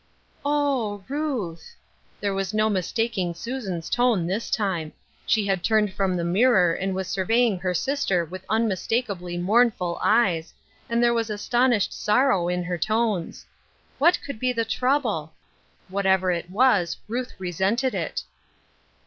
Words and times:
"Oh, 0.43 1.03
Ruth 1.07 1.63
I" 1.63 1.77
There 2.21 2.33
was 2.33 2.55
no 2.55 2.71
mistaking 2.71 3.35
Susan's 3.35 3.87
tone 3.87 4.25
this 4.25 4.49
time. 4.49 4.93
She 5.27 5.45
had 5.45 5.63
turned 5.63 5.93
from 5.93 6.17
the 6.17 6.23
mirror 6.23 6.73
and 6.73 6.95
was 6.95 7.07
survey 7.07 7.45
ing 7.45 7.59
her 7.59 7.75
sister 7.75 8.25
with 8.25 8.43
unmistakably 8.49 9.37
mournful 9.37 9.99
eyes, 10.03 10.55
and 10.89 11.03
there 11.03 11.13
was 11.13 11.29
astonished 11.29 11.93
sorrow 11.93 12.47
in 12.47 12.63
her 12.63 12.79
tones. 12.79 13.45
What 13.99 14.17
could 14.25 14.39
be 14.39 14.51
the 14.51 14.65
trouble! 14.65 15.33
Whatever 15.87 16.31
it 16.31 16.49
was 16.49 16.97
Ruth 17.07 17.35
resented 17.37 17.93
it. 17.93 18.23